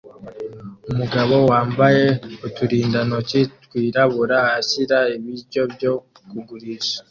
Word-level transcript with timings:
Umugabo 0.91 1.35
wambaye 1.49 2.05
uturindantoki 2.47 3.39
twirabura 3.63 4.37
ashyira 4.59 4.99
ibiryo 5.17 5.61
byo 5.73 5.93
kugurisha 6.29 6.97